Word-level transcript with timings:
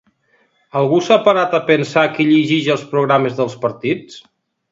Algú 0.79 1.01
s’ha 1.07 1.17
parat 1.27 1.53
a 1.57 1.59
pensar 1.67 2.05
qui 2.15 2.27
llegeix 2.31 2.71
els 2.77 2.87
programes 2.95 3.39
dels 3.43 3.61
partits? 3.67 4.19